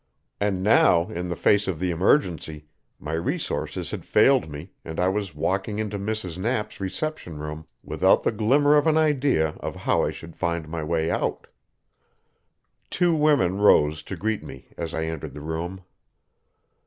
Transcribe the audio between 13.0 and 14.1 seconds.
women rose